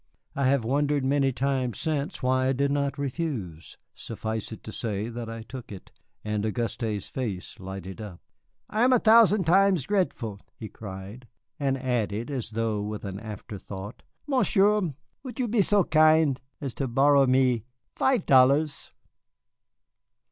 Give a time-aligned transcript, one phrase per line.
[0.35, 3.77] I have wondered many times since why I did not refuse.
[3.93, 5.91] Suffice it to say that I took it.
[6.25, 8.19] And Auguste's face lighted up.
[8.67, 11.27] "I am a thousan' times gret'ful," he cried;
[11.59, 14.91] and added, as though with an afterthought, "Monsieur,
[15.21, 17.65] would you be so kin' as to borrow me
[17.95, 18.91] fif' dollars?"